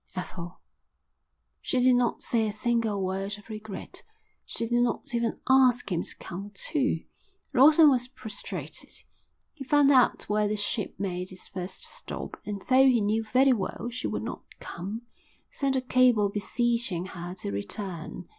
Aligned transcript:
_Ethel. 0.19 0.59
She 1.61 1.79
did 1.79 1.95
not 1.95 2.23
say 2.23 2.47
a 2.47 2.51
single 2.53 3.03
word 3.05 3.37
of 3.37 3.49
regret. 3.49 4.01
She 4.45 4.67
did 4.67 4.81
not 4.81 5.13
even 5.13 5.39
ask 5.47 5.91
him 5.91 6.01
to 6.01 6.15
come 6.17 6.49
too. 6.55 7.03
Lawson 7.53 7.87
was 7.87 8.07
prostrated. 8.07 8.89
He 9.53 9.63
found 9.63 9.91
out 9.91 10.27
where 10.27 10.47
the 10.47 10.57
ship 10.57 10.95
made 10.97 11.31
its 11.31 11.47
first 11.47 11.83
stop 11.83 12.41
and, 12.47 12.63
though 12.63 12.87
he 12.87 12.99
knew 12.99 13.23
very 13.25 13.53
well 13.53 13.89
she 13.91 14.07
would 14.07 14.23
not 14.23 14.41
come, 14.59 15.03
sent 15.51 15.75
a 15.75 15.81
cable 15.81 16.29
beseeching 16.29 17.05
her 17.05 17.35
to 17.35 17.51
return. 17.51 18.27